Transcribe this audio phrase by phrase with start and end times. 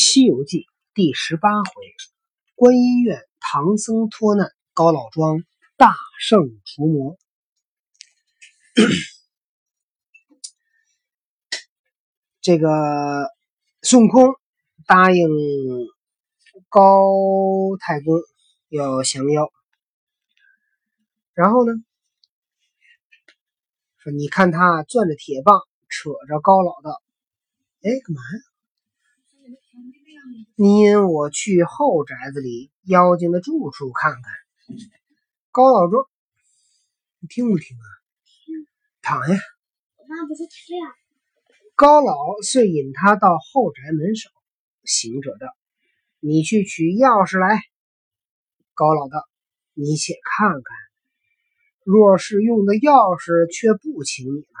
[0.00, 0.60] 西游记》
[0.94, 1.72] 第十八回，
[2.54, 5.44] 观音院唐僧脱难，高老庄
[5.76, 7.18] 大圣除魔。
[12.40, 13.28] 这个
[13.82, 14.34] 孙悟空
[14.86, 15.28] 答应
[16.70, 18.14] 高太公
[18.70, 19.52] 要降妖，
[21.34, 21.74] 然后呢，
[23.98, 25.60] 说你看他攥着铁棒，
[25.90, 27.02] 扯着高老道，
[27.82, 28.49] 哎，干嘛呀？
[30.56, 34.22] 你引我去后宅子里妖精的住处看看。
[35.50, 36.04] 高老庄，
[37.20, 37.86] 你听不听啊？
[38.24, 38.66] 听
[39.02, 39.32] 躺下。
[39.32, 40.92] 我不是太亮。
[41.74, 44.28] 高老遂引他到后宅门首，
[44.84, 45.46] 行者道
[46.20, 47.62] ：“你去取钥匙来。”
[48.74, 49.26] 高老道
[49.72, 50.62] ：“你且看看，
[51.84, 54.60] 若是用的钥匙，却不请你了。”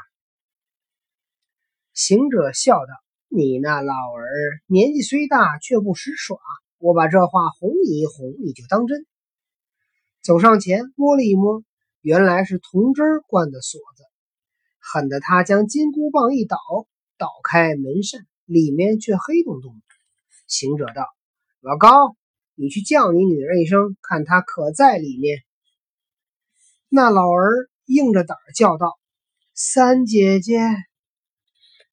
[1.92, 3.09] 行者笑道。
[3.32, 4.26] 你那老儿
[4.66, 6.36] 年纪虽大，却不识耍。
[6.78, 9.06] 我把这话哄你一哄，你就当真。
[10.20, 11.62] 走上前摸了一摸，
[12.00, 14.02] 原来是铜针灌的锁子。
[14.80, 16.56] 狠得他将金箍棒一捣，
[17.18, 19.80] 捣开门扇，里面却黑洞洞的。
[20.48, 21.06] 行者道
[21.62, 22.16] ：“老高，
[22.56, 25.38] 你去叫你女儿一声，看她可在里面。”
[26.90, 28.98] 那老儿硬着胆叫道
[29.54, 30.58] ：“三姐姐。”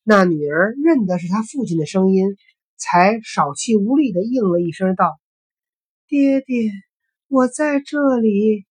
[0.10, 2.38] 那女儿认得是他父亲的声音，
[2.78, 5.20] 才少气无力的应了一声，道
[6.08, 6.72] ：“爹爹，
[7.28, 8.66] 我在这里。”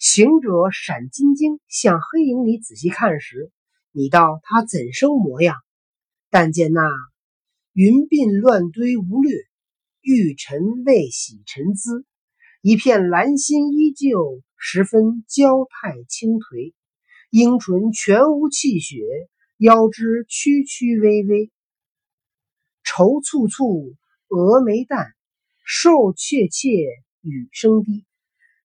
[0.00, 3.52] 行者闪金睛向黑影里仔细看时，
[3.92, 5.56] 你道他怎生模样？
[6.30, 6.88] 但见那
[7.74, 9.34] 云鬓乱堆无略，
[10.00, 12.06] 玉尘未洗尘姿，
[12.62, 16.72] 一片兰心依旧，十分娇态轻颓，
[17.28, 18.96] 樱唇全无气血。
[19.58, 21.50] 腰肢曲曲微微，
[22.84, 23.96] 愁蹙蹙，
[24.28, 25.08] 蛾眉淡，
[25.66, 26.68] 瘦怯怯，
[27.22, 28.06] 语声低。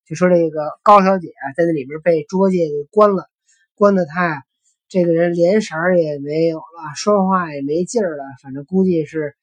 [0.06, 3.28] 就说这个高小姐啊，在那里面被猪八戒给关了，
[3.74, 4.44] 关的她呀，
[4.88, 8.24] 这个人连色也没有了，说话也没劲儿了。
[8.44, 9.36] 反正估计是，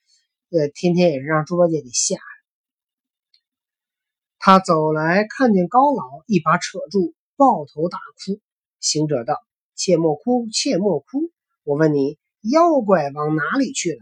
[0.50, 2.22] 呃，天天也是让猪八戒给吓的。
[4.38, 8.40] 他走来，看见高老，一把扯住，抱头大哭。
[8.78, 9.34] 行者道
[9.74, 11.32] ：“切莫哭，切莫哭。”
[11.62, 13.98] 我问你，妖怪往哪里去了？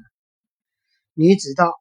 [1.15, 1.75] 女子道：“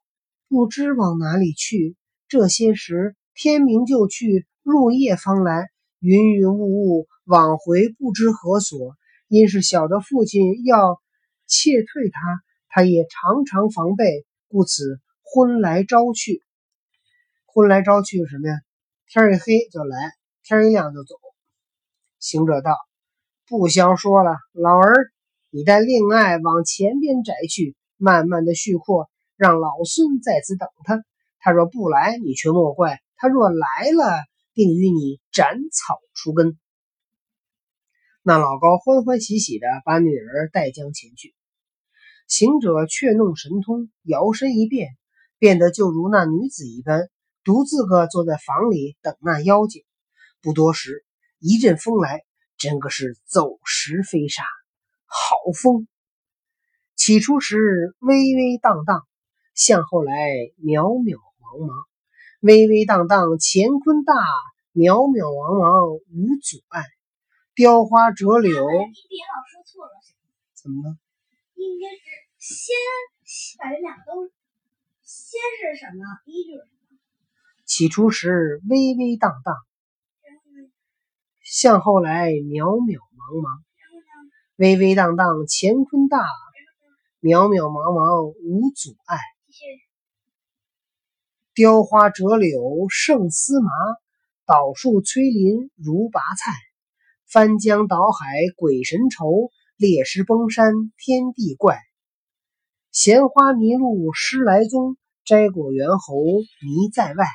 [0.50, 1.94] 不知往哪里去。
[2.26, 5.68] 这些时天明就去，入夜方来，
[6.00, 8.96] 云云雾雾往回，不知何所。
[9.28, 11.00] 因是晓得父亲要
[11.46, 12.20] 窃退他，
[12.68, 16.42] 他也常常防备，故此昏来朝去。
[17.46, 18.54] 昏来朝去什么呀？
[19.06, 19.96] 天一黑就来，
[20.42, 21.14] 天一亮就走。”
[22.18, 22.76] 行者道
[23.46, 25.12] ：“不消说了，老儿。”
[25.50, 31.02] 你待另爱往前边宅去，慢慢的续阔，让老孙在此等他。
[31.38, 34.12] 他若不来，你却莫怪；他若来了，
[34.52, 36.58] 定与你斩草除根。
[38.22, 41.34] 那老高欢欢喜喜的把女儿带将前去。
[42.26, 44.90] 行者却弄神通，摇身一变，
[45.38, 47.08] 变得就如那女子一般，
[47.42, 49.82] 独自个坐在房里等那妖精。
[50.42, 51.06] 不多时，
[51.38, 52.22] 一阵风来，
[52.58, 54.44] 真个是走石飞沙。
[55.10, 55.88] 好风，
[56.94, 59.06] 起初时微微荡荡，
[59.54, 60.12] 向后来
[60.62, 61.72] 渺渺茫茫。
[62.40, 64.14] 微微荡荡乾坤大，
[64.74, 66.84] 渺渺茫茫无阻碍。
[67.54, 69.92] 雕花折柳，老说错了，
[70.54, 70.96] 怎么了？
[71.54, 71.98] 应该是
[72.38, 72.76] 先
[73.58, 74.30] 把这两个都
[75.02, 76.04] 先是什么？
[76.24, 76.98] 第一句是什么？
[77.64, 79.56] 起初时微微荡荡，
[81.42, 83.67] 向后来渺渺茫茫。
[84.58, 86.18] 微微荡荡乾坤大，
[87.20, 89.16] 渺渺茫茫无阻碍。
[91.54, 93.70] 雕花折柳胜丝麻，
[94.46, 96.50] 倒树摧林如拔菜。
[97.30, 98.26] 翻江倒海
[98.56, 101.78] 鬼神愁，裂石崩山天地怪。
[102.90, 107.26] 闲花迷路失来踪，摘果猿猴迷在外。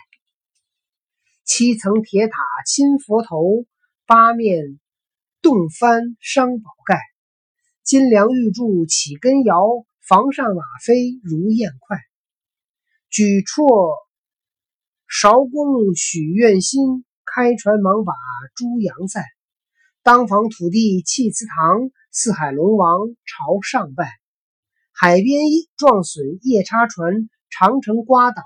[1.46, 2.34] 七层铁塔
[2.68, 3.66] 侵佛头，
[4.06, 4.78] 八面
[5.42, 7.00] 洞翻伤宝盖。
[7.84, 9.60] 金梁玉柱起根摇，
[10.08, 11.98] 房上马飞如燕快。
[13.10, 13.98] 举绰
[15.06, 18.14] 韶公许愿心，开船忙把
[18.56, 19.26] 猪羊赛。
[20.02, 24.08] 当房土地弃祠堂，四海龙王朝上拜。
[24.94, 28.42] 海边一撞损夜叉船，长城刮倒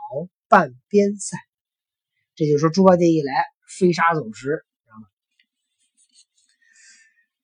[0.50, 1.38] 半边塞。
[2.34, 3.32] 这就说猪八戒一来，
[3.78, 4.66] 飞沙走石。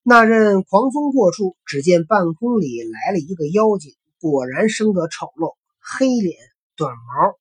[0.06, 6.38] 那阵狂风过处，只见半空里来了一个妖精，果然生得丑陋，黑脸、
[6.76, 7.40] 短毛、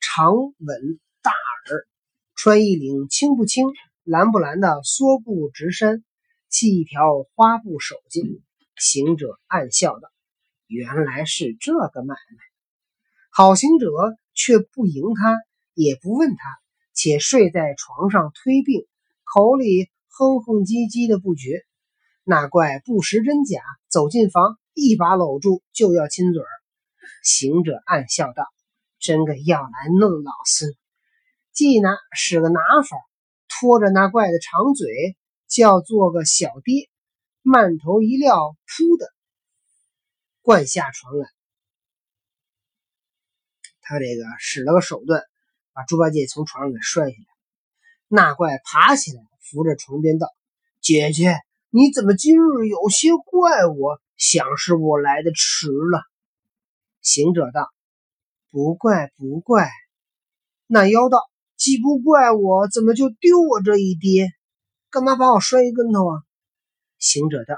[0.00, 1.86] 长吻、大耳，
[2.34, 3.68] 穿一领青不青、
[4.02, 6.04] 蓝不蓝的蓑布直衫，
[6.50, 8.42] 系一条花布手巾。
[8.76, 10.10] 行者暗笑道
[10.68, 12.38] ：“原来是这个买卖。”
[13.32, 13.88] 好行者
[14.34, 15.38] 却不迎他，
[15.72, 16.36] 也不问他，
[16.92, 18.84] 且睡在床上推病，
[19.24, 21.64] 口里哼哼唧唧的不绝。
[22.26, 26.48] 那怪不识真假，走进房，一把搂住，就要亲嘴儿。
[27.22, 28.46] 行者暗笑道
[28.98, 30.72] ：“真个要来弄老孙！”
[31.52, 32.96] 既拿使个拿法，
[33.46, 36.88] 拖着那怪的长嘴，叫做个小爹，
[37.42, 39.06] 慢头一撂，噗的
[40.40, 41.28] 灌下床来。
[43.82, 45.22] 他这个使了个手段，
[45.74, 47.26] 把猪八戒从床上给摔下来。
[48.08, 50.26] 那怪爬起来，扶着床边道
[50.80, 51.36] ：“姐姐。”
[51.76, 54.00] 你怎么今日有些怪我？
[54.16, 56.04] 想是我来的迟了。
[57.02, 57.68] 行者道
[58.52, 59.68] ：“不怪不怪。”
[60.68, 61.18] 那妖道
[61.58, 64.28] ：“既不怪我，怎么就丢我这一跌？
[64.88, 66.22] 干嘛把我摔一跟头啊？”
[67.00, 67.56] 行者道：“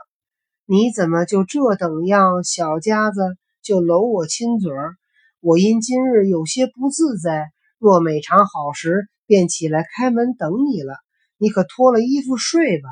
[0.64, 2.42] 你怎么就这等样？
[2.42, 3.20] 小家子
[3.60, 4.94] 就搂我亲嘴儿？
[5.40, 10.94] 我因今日有些不自在，若每尝好时，便起来开门等你了。
[11.36, 12.88] 你可脱了衣服睡吧。”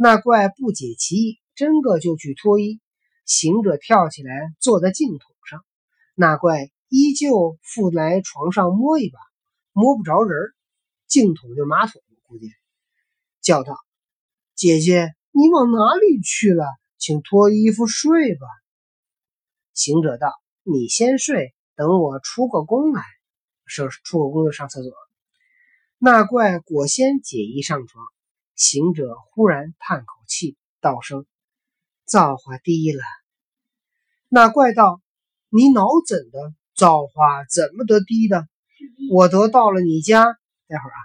[0.00, 2.80] 那怪不解其意，真个就去脱衣。
[3.24, 5.64] 行者跳起来，坐在净土上。
[6.14, 9.18] 那怪依旧附来床上摸一把，
[9.72, 10.38] 摸不着人。
[11.08, 12.46] 净土就马桶，估计
[13.40, 13.76] 叫道
[14.54, 16.64] ：“姐姐，你往哪里去了？
[16.96, 18.46] 请脱衣服睡吧。”
[19.74, 23.02] 行者道：“你先睡，等我出个宫来。”
[23.66, 24.92] 说出个宫就上厕所。
[25.98, 28.06] 那怪果先解衣上床。
[28.58, 31.24] 行者忽然叹口气，道声
[32.04, 33.00] ：“造化低了。”
[34.28, 35.00] 那怪道
[35.48, 36.52] ：“你脑怎的？
[36.74, 38.48] 造化怎么得低的？
[39.12, 40.24] 我得到了你家，
[40.66, 41.00] 待会儿啊，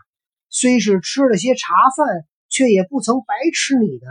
[0.49, 4.07] 虽是吃了些茶饭，却也不曾白吃你的。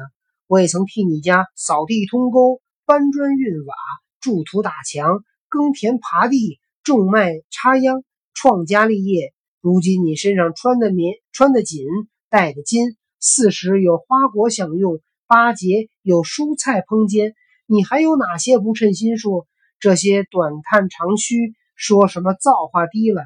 [0.46, 3.74] 我也曾替你家扫地通沟、搬砖运瓦、
[4.20, 8.04] 筑土打墙、耕田耙地、种麦插秧，
[8.34, 9.34] 创家立业。
[9.60, 11.84] 如今你身上穿的棉，穿的锦，
[12.30, 17.36] 戴的金。”四时有花果享用，八节有蔬菜烹煎，
[17.66, 19.46] 你还有哪些不称心术？
[19.78, 23.22] 这些短叹长吁，说什么造化低了？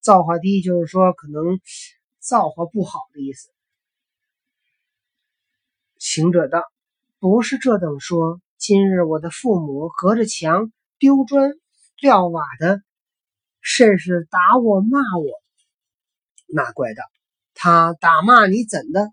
[0.00, 1.60] 造化低就是说可能
[2.18, 3.50] 造化不好的意思。
[5.98, 6.62] 行者道
[7.20, 11.52] ：“不是这等说，今日我的父母隔着墙丢砖
[12.00, 12.80] 撂瓦的，
[13.60, 15.42] 甚是打我骂我。”
[16.48, 17.02] 那怪道。
[17.62, 19.12] 他打骂你怎的？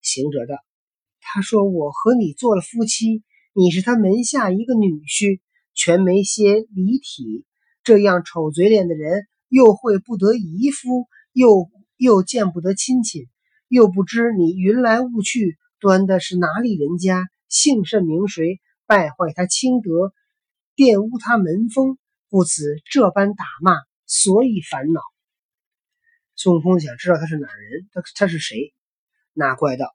[0.00, 0.54] 行者道
[1.20, 5.40] ：“他说我和你做了夫妻，你是他门下一个女婿，
[5.74, 7.44] 全没些礼体。
[7.82, 13.26] 这样丑嘴脸的人，又会不得姨夫，又又见不得亲戚，
[13.66, 20.12] 又不知你云来雾去，端的是哪里人家，姓甚名谁，败坏他清德，
[20.76, 21.98] 玷污他门风，
[22.28, 23.72] 故此这般打骂，
[24.06, 25.00] 所以烦恼。”
[26.42, 28.72] 孙悟空想知道他是哪人，他他是谁？
[29.34, 29.94] 那怪道：“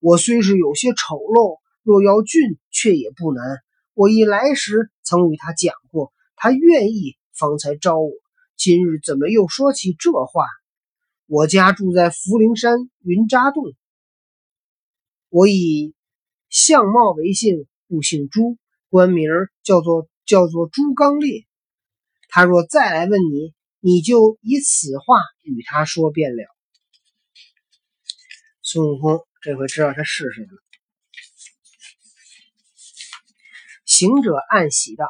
[0.00, 3.44] 我虽是有些丑陋，若要俊，却也不难。
[3.92, 8.10] 我一来时曾与他讲过，他愿意，方才招我。
[8.56, 10.46] 今日怎么又说起这话？
[11.26, 13.62] 我家住在福陵山云扎洞，
[15.28, 15.94] 我以
[16.48, 18.56] 相貌为姓，故姓朱，
[18.88, 19.28] 官名
[19.62, 21.44] 叫做叫做朱刚烈。
[22.30, 23.52] 他若再来问你。”
[23.88, 26.42] 你就以此话与他说遍了。
[28.60, 30.50] 孙悟空这回知道他是谁了。
[33.84, 35.06] 行者暗喜道：“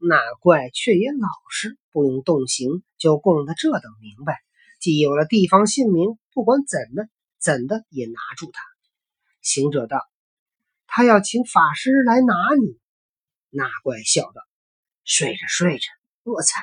[0.00, 4.38] 那怪却也老实，不用动刑，就供得这等明白。
[4.80, 8.62] 既有了地方姓名，不管怎的怎的也拿住他。”
[9.44, 10.00] 行者道
[10.88, 12.80] ：“他要请法师来拿你。”
[13.52, 14.40] 那怪笑道
[15.04, 15.84] ：“睡着睡着，
[16.22, 16.62] 我猜”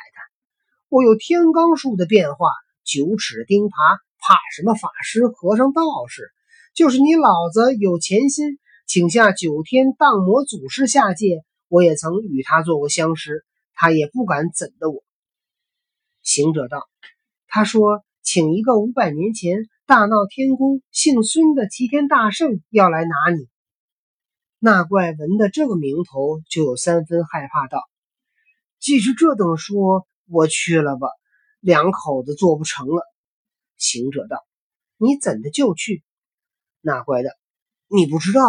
[0.95, 2.51] 我有天罡术的变化，
[2.83, 3.71] 九齿钉耙，
[4.19, 6.29] 怕什么法师、和尚、道士？
[6.75, 15.03] 就是你老子有钱心，请下九天荡魔祖师下界，我也曾与他做过相识，他也不敢怎的我。
[16.21, 16.87] 行者道
[17.49, 23.47] ：“他说，请一个五百年前大闹天宫、姓孙的齐天大圣要来拿你。”
[24.61, 27.81] 那怪闻的这个名头，就有三分害怕，道
[28.79, 31.07] ：“既是这等说。”我去了吧，
[31.59, 33.03] 两口子做不成了。
[33.77, 34.37] 行者道
[34.97, 36.03] ：“你怎的就去？”
[36.81, 37.29] 那怪道
[37.87, 38.41] ：“你不知道，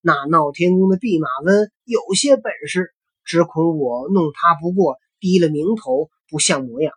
[0.00, 6.92] 那闹天宫的弼马温有些本事，只恐我弄他不过，低了名头，不像模样。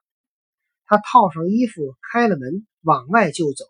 [0.86, 3.66] 他套上衣服，开了门，往外就走，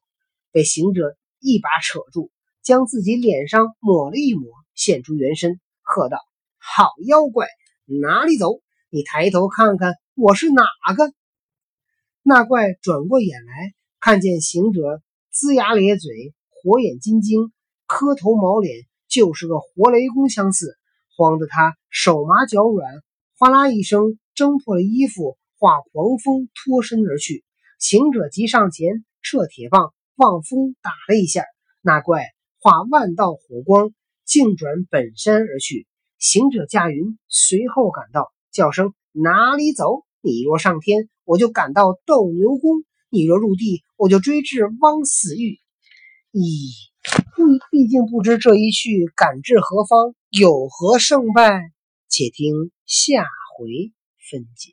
[0.51, 2.31] 被行者一把扯住，
[2.63, 6.19] 将自己脸上抹了一抹，现出原身，喝道
[6.57, 7.47] ：“好妖怪，
[7.85, 8.61] 哪里走？
[8.97, 10.63] 你抬头看看，我是哪
[10.95, 11.13] 个？”
[12.25, 17.51] 那怪转过眼来，看见行者龇牙咧嘴，火眼金睛，
[17.85, 20.79] 磕头毛脸，就是个活雷公相似，
[21.15, 23.03] 慌得他手麻脚软，
[23.37, 27.43] 哗啦一声挣破了衣服，化狂风脱身而去。
[27.77, 31.43] 行者急上前，撤铁棒望风打了一下，
[31.83, 32.25] 那怪
[32.59, 33.91] 化万道火光，
[34.25, 35.85] 径转本山而去。
[36.17, 40.03] 行者驾云随后赶到，叫声哪里走？
[40.21, 45.59] 你若上天，我就赶到斗牛宫；你若入地，我就追至汪死狱。
[46.31, 46.73] 咦，
[47.35, 51.71] 毕毕竟不知这一去赶至何方，有何胜败？
[52.09, 53.23] 且听下
[53.59, 53.93] 回
[54.31, 54.71] 分解。